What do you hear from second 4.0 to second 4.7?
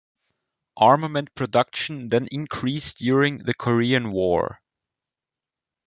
War.